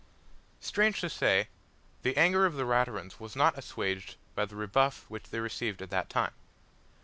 Strange 0.61 0.99
to 0.99 1.07
say, 1.11 1.47
the 2.01 2.17
anger 2.17 2.47
of 2.47 2.55
the 2.55 2.65
Raturans 2.65 3.19
was 3.19 3.35
not 3.35 3.55
assuaged 3.55 4.15
by 4.33 4.45
the 4.45 4.55
rebuff 4.55 5.05
which 5.11 5.25
they 5.29 5.39
received 5.39 5.79
at 5.79 5.91
that 5.91 6.09
time. 6.09 6.33